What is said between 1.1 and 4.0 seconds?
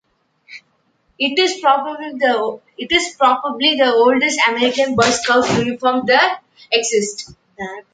It is probably the